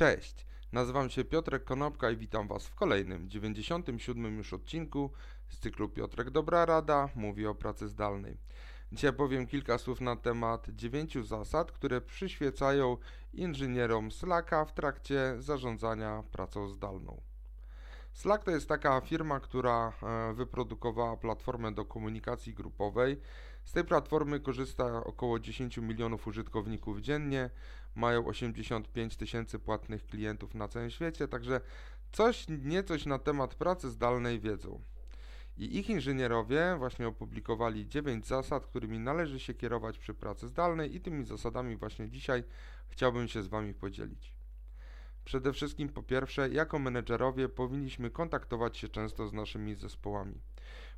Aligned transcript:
Cześć, 0.00 0.46
nazywam 0.72 1.10
się 1.10 1.24
Piotrek 1.24 1.64
Konopka 1.64 2.10
i 2.10 2.16
witam 2.16 2.48
Was 2.48 2.66
w 2.66 2.74
kolejnym, 2.74 3.30
97 3.30 4.36
już 4.36 4.52
odcinku 4.52 5.10
z 5.48 5.58
cyklu 5.58 5.88
Piotrek 5.88 6.30
Dobra 6.30 6.66
Rada 6.66 7.08
mówi 7.14 7.46
o 7.46 7.54
pracy 7.54 7.88
zdalnej. 7.88 8.38
Dzisiaj 8.92 9.12
powiem 9.12 9.46
kilka 9.46 9.78
słów 9.78 10.00
na 10.00 10.16
temat 10.16 10.66
dziewięciu 10.70 11.22
zasad, 11.22 11.72
które 11.72 12.00
przyświecają 12.00 12.96
inżynierom 13.32 14.10
Slacka 14.10 14.64
w 14.64 14.74
trakcie 14.74 15.34
zarządzania 15.38 16.22
pracą 16.32 16.68
zdalną. 16.68 17.20
Slack 18.20 18.44
to 18.44 18.50
jest 18.50 18.68
taka 18.68 19.00
firma, 19.00 19.40
która 19.40 19.92
e, 20.02 20.34
wyprodukowała 20.34 21.16
platformę 21.16 21.72
do 21.72 21.84
komunikacji 21.84 22.54
grupowej. 22.54 23.20
Z 23.64 23.72
tej 23.72 23.84
platformy 23.84 24.40
korzysta 24.40 25.04
około 25.04 25.38
10 25.38 25.78
milionów 25.78 26.26
użytkowników 26.26 27.00
dziennie, 27.00 27.50
mają 27.94 28.26
85 28.26 29.16
tysięcy 29.16 29.58
płatnych 29.58 30.06
klientów 30.06 30.54
na 30.54 30.68
całym 30.68 30.90
świecie, 30.90 31.28
także 31.28 31.60
coś, 32.12 32.46
niecoś 32.48 33.06
na 33.06 33.18
temat 33.18 33.54
pracy 33.54 33.90
zdalnej 33.90 34.40
wiedzą. 34.40 34.80
I 35.56 35.78
ich 35.78 35.90
inżynierowie 35.90 36.74
właśnie 36.78 37.08
opublikowali 37.08 37.88
9 37.88 38.26
zasad, 38.26 38.66
którymi 38.66 38.98
należy 38.98 39.40
się 39.40 39.54
kierować 39.54 39.98
przy 39.98 40.14
pracy 40.14 40.48
zdalnej 40.48 40.96
i 40.96 41.00
tymi 41.00 41.24
zasadami 41.24 41.76
właśnie 41.76 42.10
dzisiaj 42.10 42.44
chciałbym 42.88 43.28
się 43.28 43.42
z 43.42 43.48
Wami 43.48 43.74
podzielić. 43.74 44.39
Przede 45.30 45.52
wszystkim 45.52 45.88
po 45.88 46.02
pierwsze, 46.02 46.48
jako 46.48 46.78
menedżerowie 46.78 47.48
powinniśmy 47.48 48.10
kontaktować 48.10 48.76
się 48.76 48.88
często 48.88 49.28
z 49.28 49.32
naszymi 49.32 49.74
zespołami, 49.74 50.40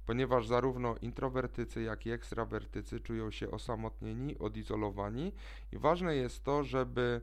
ponieważ 0.06 0.46
zarówno 0.46 0.94
introwertycy, 1.02 1.82
jak 1.82 2.06
i 2.06 2.10
ekstrawertycy 2.10 3.00
czują 3.00 3.30
się 3.30 3.50
osamotnieni, 3.50 4.38
odizolowani 4.38 5.32
i 5.72 5.78
ważne 5.78 6.16
jest 6.16 6.44
to, 6.44 6.64
żeby 6.64 7.20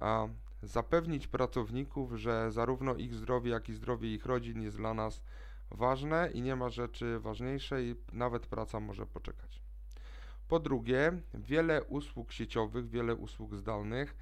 a, 0.00 0.28
zapewnić 0.62 1.26
pracowników, 1.26 2.12
że 2.12 2.52
zarówno 2.52 2.94
ich 2.94 3.14
zdrowie, 3.14 3.50
jak 3.50 3.68
i 3.68 3.72
zdrowie 3.72 4.14
ich 4.14 4.26
rodzin 4.26 4.62
jest 4.62 4.76
dla 4.76 4.94
nas 4.94 5.22
ważne 5.70 6.30
i 6.34 6.42
nie 6.42 6.56
ma 6.56 6.68
rzeczy 6.68 7.18
ważniejszej, 7.20 7.96
nawet 8.12 8.46
praca 8.46 8.80
może 8.80 9.06
poczekać. 9.06 9.62
Po 10.48 10.60
drugie, 10.60 11.12
wiele 11.34 11.84
usług 11.84 12.32
sieciowych, 12.32 12.88
wiele 12.88 13.14
usług 13.14 13.54
zdalnych 13.54 14.14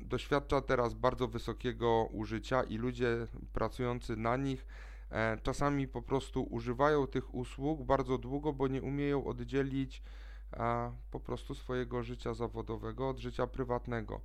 doświadcza 0.00 0.60
teraz 0.60 0.94
bardzo 0.94 1.28
wysokiego 1.28 2.08
użycia 2.12 2.62
i 2.62 2.76
ludzie 2.76 3.26
pracujący 3.52 4.16
na 4.16 4.36
nich 4.36 4.66
e, 5.10 5.38
czasami 5.42 5.88
po 5.88 6.02
prostu 6.02 6.42
używają 6.42 7.06
tych 7.06 7.34
usług 7.34 7.82
bardzo 7.82 8.18
długo, 8.18 8.52
bo 8.52 8.68
nie 8.68 8.82
umieją 8.82 9.24
oddzielić 9.24 10.02
po 11.10 11.20
prostu 11.20 11.54
swojego 11.54 12.02
życia 12.02 12.34
zawodowego 12.34 13.08
od 13.08 13.18
życia 13.18 13.46
prywatnego. 13.46 14.20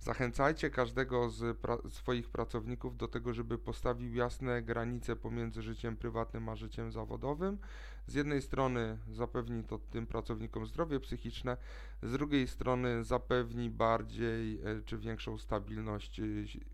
Zachęcajcie 0.00 0.70
każdego 0.70 1.30
z 1.30 1.58
pra 1.58 1.78
swoich 1.88 2.28
pracowników 2.28 2.96
do 2.96 3.08
tego, 3.08 3.34
żeby 3.34 3.58
postawił 3.58 4.14
jasne 4.14 4.62
granice 4.62 5.16
pomiędzy 5.16 5.62
życiem 5.62 5.96
prywatnym 5.96 6.48
a 6.48 6.56
życiem 6.56 6.92
zawodowym. 6.92 7.58
Z 8.06 8.14
jednej 8.14 8.42
strony 8.42 8.98
zapewni 9.12 9.64
to 9.64 9.78
tym 9.78 10.06
pracownikom 10.06 10.66
zdrowie 10.66 11.00
psychiczne, 11.00 11.56
z 12.02 12.12
drugiej 12.12 12.48
strony 12.48 13.04
zapewni 13.04 13.70
bardziej 13.70 14.60
e, 14.60 14.82
czy 14.84 14.98
większą 14.98 15.38
stabilność 15.38 16.20
e, 16.20 16.24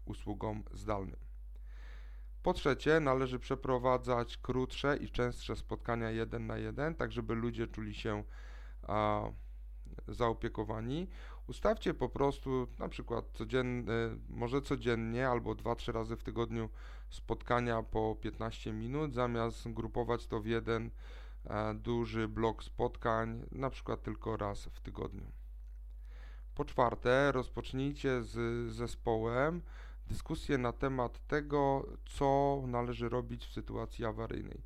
usługom 0.05 0.63
zdalnym. 0.73 1.17
Po 2.43 2.53
trzecie, 2.53 3.01
należy 3.01 3.39
przeprowadzać 3.39 4.37
krótsze 4.37 4.97
i 4.97 5.11
częstsze 5.11 5.57
spotkania 5.57 6.11
jeden 6.11 6.47
na 6.47 6.59
jeden, 6.59 6.95
tak 6.95 7.13
żeby 7.13 7.35
ludzie 7.35 7.67
czuli 7.67 7.95
się 7.95 8.25
a, 8.83 9.23
zaopiekowani. 10.09 11.09
Ustawcie 11.47 11.95
po 11.95 12.09
prostu 12.09 12.67
na 12.79 12.89
przykład 12.89 13.25
codziennie, 13.35 13.93
może 14.29 14.63
codziennie 14.63 15.29
albo 15.29 15.53
2-3 15.53 15.93
razy 15.93 16.17
w 16.17 16.23
tygodniu 16.23 16.69
spotkania 17.11 17.83
po 17.83 18.17
15 18.21 18.73
minut, 18.73 19.15
zamiast 19.15 19.69
grupować 19.69 20.27
to 20.27 20.41
w 20.41 20.47
jeden 20.47 20.91
e, 21.45 21.75
duży 21.75 22.29
blok 22.29 22.65
spotkań, 22.65 23.47
na 23.53 23.71
przykład 23.71 24.03
tylko 24.03 24.37
raz 24.37 24.65
w 24.65 24.81
tygodniu. 24.81 25.27
Po 26.55 26.65
czwarte, 26.65 27.33
rozpocznijcie 27.33 28.23
z 28.23 28.73
zespołem 28.73 29.63
dyskusję 30.07 30.59
na 30.59 30.73
temat 30.73 31.27
tego, 31.27 31.87
co 32.05 32.63
należy 32.67 33.09
robić 33.09 33.47
w 33.47 33.53
sytuacji 33.53 34.05
awaryjnej. 34.05 34.63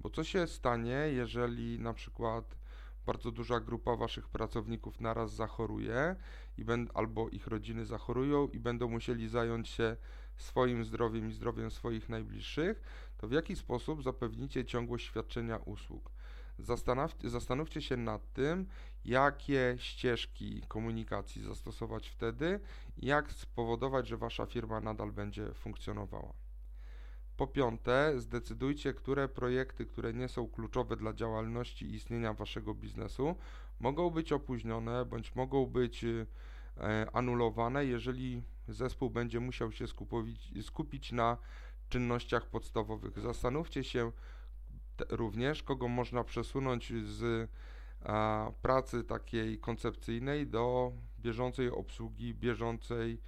Bo 0.00 0.10
co 0.10 0.24
się 0.24 0.46
stanie, 0.46 1.08
jeżeli 1.10 1.78
na 1.78 1.92
przykład 1.92 2.59
bardzo 3.06 3.30
duża 3.30 3.60
grupa 3.60 3.96
waszych 3.96 4.28
pracowników 4.28 5.00
naraz 5.00 5.34
zachoruje 5.34 6.16
i 6.58 6.64
albo 6.94 7.28
ich 7.28 7.46
rodziny 7.46 7.86
zachorują 7.86 8.48
i 8.48 8.60
będą 8.60 8.88
musieli 8.88 9.28
zająć 9.28 9.68
się 9.68 9.96
swoim 10.36 10.84
zdrowiem 10.84 11.28
i 11.28 11.32
zdrowiem 11.32 11.70
swoich 11.70 12.08
najbliższych, 12.08 12.82
to 13.16 13.28
w 13.28 13.32
jaki 13.32 13.56
sposób 13.56 14.02
zapewnicie 14.02 14.64
ciągłość 14.64 15.06
świadczenia 15.06 15.56
usług? 15.56 16.10
Zastanówcie 17.24 17.82
się 17.82 17.96
nad 17.96 18.32
tym, 18.32 18.66
jakie 19.04 19.74
ścieżki 19.78 20.62
komunikacji 20.68 21.42
zastosować 21.42 22.08
wtedy 22.08 22.60
jak 22.96 23.32
spowodować, 23.32 24.08
że 24.08 24.16
wasza 24.16 24.46
firma 24.46 24.80
nadal 24.80 25.12
będzie 25.12 25.54
funkcjonowała. 25.54 26.32
Po 27.40 27.46
piąte, 27.46 28.20
zdecydujcie, 28.20 28.94
które 28.94 29.28
projekty, 29.28 29.86
które 29.86 30.12
nie 30.12 30.28
są 30.28 30.48
kluczowe 30.48 30.96
dla 30.96 31.12
działalności 31.12 31.86
i 31.86 31.94
istnienia 31.94 32.34
waszego 32.34 32.74
biznesu, 32.74 33.36
mogą 33.78 34.10
być 34.10 34.32
opóźnione 34.32 35.04
bądź 35.04 35.34
mogą 35.34 35.66
być 35.66 36.04
e, 36.04 36.26
anulowane, 37.12 37.86
jeżeli 37.86 38.42
zespół 38.68 39.10
będzie 39.10 39.40
musiał 39.40 39.72
się 39.72 39.84
skupić, 40.62 41.12
na 41.12 41.36
czynnościach 41.88 42.46
podstawowych. 42.46 43.20
Zastanówcie 43.20 43.84
się 43.84 44.12
również, 45.08 45.62
kogo 45.62 45.88
można 45.88 46.24
przesunąć 46.24 46.92
z 47.04 47.50
pracy 48.62 49.04
takiej 49.04 49.58
koncepcyjnej 49.58 50.46
do 50.46 50.92
bieżącej 51.18 51.70
obsługi, 51.70 52.34
bieżącej, 52.34 53.20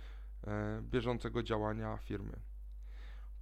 e, 0.46 0.82
bieżącego 0.82 1.42
działania 1.42 1.96
firmy. 1.96 2.51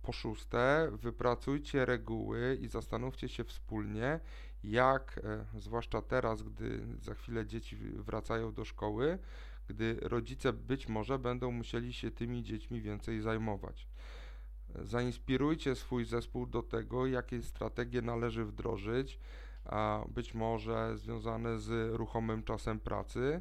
Po 0.03 0.13
szóste, 0.13 0.91
wypracujcie 0.93 1.85
reguły 1.85 2.59
i 2.61 2.69
zastanówcie 2.69 3.29
się 3.29 3.45
wspólnie, 3.45 4.21
jak, 4.65 5.21
e, 5.25 5.61
zwłaszcza 5.61 6.03
teraz, 6.03 6.43
gdy 6.43 6.81
za 7.01 7.15
chwilę 7.15 7.47
dzieci 7.47 7.77
wracają 7.77 8.53
do 8.53 8.65
szkoły, 8.65 9.19
gdy 9.69 9.97
rodzice 10.01 10.53
być 10.53 10.89
może 10.89 11.19
będą 11.19 11.51
musieli 11.51 11.93
się 11.93 12.11
tymi 12.11 12.43
dziećmi 12.43 12.81
więcej 12.81 13.21
zajmować. 13.21 13.89
Zainspirujcie 14.75 15.75
swój 15.75 16.05
zespół 16.05 16.47
do 16.47 16.63
tego, 16.63 17.07
jakie 17.07 17.43
strategie 17.43 18.03
należy 18.03 18.45
wdrożyć, 18.45 19.19
a 19.65 20.05
być 20.09 20.35
może 20.35 20.99
związane 20.99 21.59
z 21.59 21.95
ruchomym 21.95 22.43
czasem 22.43 22.81
pracy, 22.81 23.41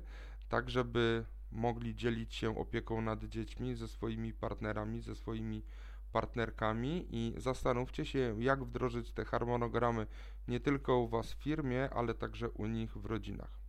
tak 0.49 0.69
żeby 0.69 1.25
mogli 1.51 1.95
dzielić 1.95 2.35
się 2.35 2.57
opieką 2.57 3.01
nad 3.01 3.23
dziećmi 3.23 3.75
ze 3.75 3.87
swoimi 3.87 4.33
partnerami, 4.33 5.01
ze 5.01 5.15
swoimi 5.15 5.63
partnerkami 6.11 7.07
i 7.09 7.33
zastanówcie 7.37 8.05
się, 8.05 8.35
jak 8.39 8.63
wdrożyć 8.63 9.11
te 9.11 9.25
harmonogramy 9.25 10.07
nie 10.47 10.59
tylko 10.59 10.97
u 10.97 11.07
Was 11.07 11.33
w 11.33 11.43
firmie, 11.43 11.89
ale 11.89 12.13
także 12.13 12.49
u 12.49 12.65
nich 12.65 12.97
w 12.97 13.05
rodzinach. 13.05 13.59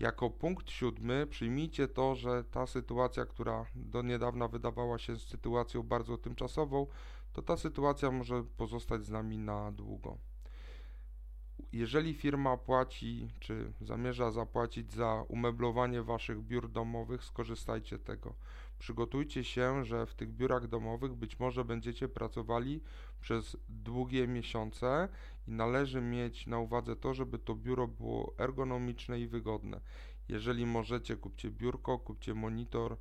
Jako 0.00 0.30
punkt 0.30 0.70
siódmy 0.70 1.26
przyjmijcie 1.26 1.88
to, 1.88 2.14
że 2.14 2.44
ta 2.44 2.66
sytuacja, 2.66 3.26
która 3.26 3.64
do 3.74 4.02
niedawna 4.02 4.48
wydawała 4.48 4.98
się 4.98 5.18
sytuacją 5.18 5.82
bardzo 5.82 6.18
tymczasową, 6.18 6.86
to 7.32 7.42
ta 7.42 7.56
sytuacja 7.56 8.10
może 8.10 8.44
pozostać 8.56 9.04
z 9.04 9.10
nami 9.10 9.38
na 9.38 9.72
długo. 9.72 10.18
Jeżeli 11.72 12.14
firma 12.14 12.56
płaci, 12.56 13.28
czy 13.40 13.72
zamierza 13.80 14.30
zapłacić 14.30 14.92
za 14.92 15.24
umeblowanie 15.28 16.02
waszych 16.02 16.42
biur 16.42 16.70
domowych, 16.70 17.24
skorzystajcie 17.24 17.98
tego. 17.98 18.34
Przygotujcie 18.78 19.44
się, 19.44 19.84
że 19.84 20.06
w 20.06 20.14
tych 20.14 20.32
biurach 20.32 20.68
domowych 20.68 21.14
być 21.14 21.38
może 21.38 21.64
będziecie 21.64 22.08
pracowali 22.08 22.80
przez 23.20 23.56
długie 23.68 24.28
miesiące 24.28 25.08
i 25.48 25.52
należy 25.52 26.00
mieć 26.00 26.46
na 26.46 26.58
uwadze 26.58 26.96
to, 26.96 27.14
żeby 27.14 27.38
to 27.38 27.54
biuro 27.54 27.88
było 27.88 28.34
ergonomiczne 28.38 29.20
i 29.20 29.26
wygodne. 29.26 29.80
Jeżeli 30.28 30.66
możecie, 30.66 31.16
kupcie 31.16 31.50
biurko, 31.50 31.98
kupcie 31.98 32.34
monitor, 32.34 32.96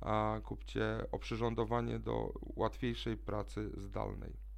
a 0.00 0.40
kupcie 0.44 1.04
oprzyrządowanie 1.12 1.98
do 1.98 2.32
łatwiejszej 2.56 3.16
pracy 3.16 3.70
zdalnej. 3.76 4.51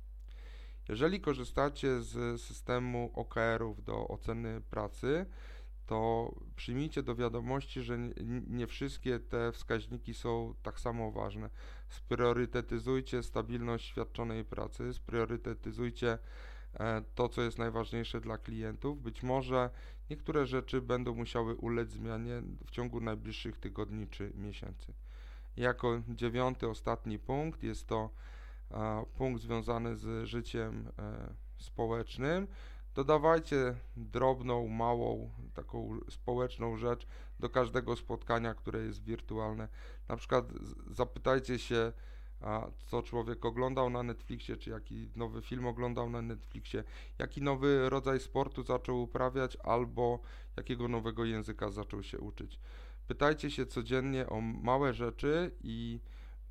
Jeżeli 0.88 1.20
korzystacie 1.20 2.00
z 2.00 2.40
systemu 2.40 3.10
OKR-ów 3.14 3.84
do 3.84 4.08
oceny 4.08 4.60
pracy, 4.60 5.26
to 5.86 6.30
przyjmijcie 6.56 7.02
do 7.02 7.14
wiadomości, 7.14 7.82
że 7.82 7.98
nie 8.46 8.66
wszystkie 8.66 9.20
te 9.20 9.52
wskaźniki 9.52 10.14
są 10.14 10.54
tak 10.62 10.80
samo 10.80 11.12
ważne. 11.12 11.50
Spriorytetyzujcie 11.88 13.22
stabilność 13.22 13.86
świadczonej 13.86 14.44
pracy, 14.44 14.92
spriorytetyzujcie 14.92 16.18
e, 16.74 17.02
to, 17.14 17.28
co 17.28 17.42
jest 17.42 17.58
najważniejsze 17.58 18.20
dla 18.20 18.38
klientów. 18.38 19.02
Być 19.02 19.22
może 19.22 19.70
niektóre 20.10 20.46
rzeczy 20.46 20.82
będą 20.82 21.14
musiały 21.14 21.54
ulec 21.54 21.90
zmianie 21.90 22.42
w 22.66 22.70
ciągu 22.70 23.00
najbliższych 23.00 23.56
tygodni 23.56 24.08
czy 24.08 24.32
miesięcy. 24.34 24.92
Jako 25.56 26.02
dziewiąty, 26.08 26.68
ostatni 26.68 27.18
punkt 27.18 27.62
jest 27.62 27.86
to 27.86 28.10
punkt 29.16 29.42
związany 29.42 29.96
z 29.96 30.26
życiem 30.28 30.88
e, 30.98 31.34
społecznym. 31.58 32.46
Dodawajcie 32.94 33.74
drobną, 33.96 34.68
małą, 34.68 35.30
taką 35.54 35.98
społeczną 36.10 36.76
rzecz 36.76 37.06
do 37.40 37.50
każdego 37.50 37.96
spotkania, 37.96 38.54
które 38.54 38.80
jest 38.80 39.04
wirtualne. 39.04 39.68
Na 40.08 40.16
przykład 40.16 40.44
zapytajcie 40.90 41.58
się, 41.58 41.92
co 42.78 43.02
człowiek 43.02 43.44
oglądał 43.44 43.90
na 43.90 44.02
Netflixie, 44.02 44.56
czy 44.56 44.70
jaki 44.70 45.10
nowy 45.16 45.42
film 45.42 45.66
oglądał 45.66 46.10
na 46.10 46.22
Netflixie, 46.22 46.84
jaki 47.18 47.42
nowy 47.42 47.90
rodzaj 47.90 48.20
sportu 48.20 48.62
zaczął 48.62 49.02
uprawiać, 49.02 49.56
albo 49.62 50.18
jakiego 50.56 50.88
nowego 50.88 51.24
języka 51.24 51.70
zaczął 51.70 52.02
się 52.02 52.18
uczyć. 52.18 52.60
Pytajcie 53.08 53.50
się 53.50 53.66
codziennie 53.66 54.26
o 54.28 54.40
małe 54.40 54.94
rzeczy 54.94 55.50
i 55.62 56.00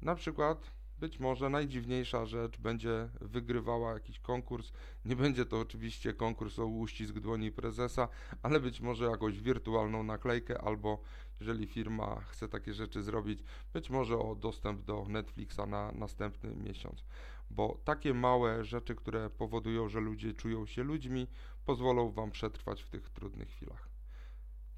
na 0.02 0.16
przykład 0.16 0.72
być 1.04 1.20
może 1.20 1.50
najdziwniejsza 1.50 2.26
rzecz 2.26 2.58
będzie 2.58 3.10
wygrywała 3.22 3.94
jakiś 3.94 4.20
konkurs. 4.20 4.72
Nie 5.06 5.16
będzie 5.16 5.46
to 5.46 5.60
oczywiście 5.60 6.14
konkurs 6.14 6.60
o 6.60 6.66
uścisk 6.66 7.14
dłoni 7.14 7.52
prezesa, 7.52 8.08
ale 8.44 8.60
być 8.60 8.82
może 8.82 9.06
jakąś 9.06 9.42
wirtualną 9.42 10.04
naklejkę 10.04 10.62
albo 10.62 11.02
jeżeli 11.40 11.68
firma 11.68 12.22
chce 12.22 12.48
takie 12.48 12.74
rzeczy 12.74 13.04
zrobić, 13.04 13.44
być 13.74 13.90
może 13.90 14.18
o 14.18 14.36
dostęp 14.36 14.82
do 14.86 15.06
Netflixa 15.10 15.66
na 15.68 15.92
następny 15.92 16.56
miesiąc. 16.56 17.04
Bo 17.50 17.78
takie 17.84 18.14
małe 18.14 18.66
rzeczy, 18.66 18.96
które 18.96 19.30
powodują, 19.30 19.90
że 19.90 20.00
ludzie 20.00 20.34
czują 20.34 20.66
się 20.66 20.84
ludźmi, 20.84 21.28
pozwolą 21.66 22.12
Wam 22.12 22.32
przetrwać 22.32 22.84
w 22.84 22.90
tych 22.90 23.10
trudnych 23.10 23.50
chwilach. 23.50 23.93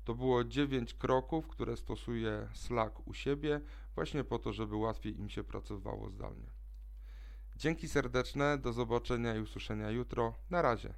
To 0.06 0.16
było 0.16 0.44
9 0.44 0.94
kroków, 0.94 1.48
które 1.48 1.78
stosuje 1.78 2.48
Slack 2.54 3.08
u 3.08 3.14
siebie, 3.14 3.62
właśnie 3.96 4.24
po 4.24 4.40
to, 4.40 4.54
żeby 4.54 4.76
łatwiej 4.76 5.20
im 5.20 5.30
się 5.30 5.44
pracowało 5.44 6.10
zdalnie. 6.10 6.48
Dzięki 7.56 7.88
serdeczne, 7.88 8.58
do 8.58 8.74
zobaczenia 8.74 9.36
i 9.36 9.40
usłyszenia 9.40 9.92
jutro. 9.92 10.34
Na 10.50 10.62
razie. 10.62 10.94